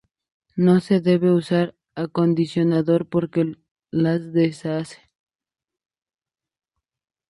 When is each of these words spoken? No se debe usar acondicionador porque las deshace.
No 0.55 0.79
se 0.79 0.99
debe 0.99 1.31
usar 1.31 1.75
acondicionador 1.93 3.05
porque 3.07 3.55
las 3.91 4.33
deshace. 4.33 4.97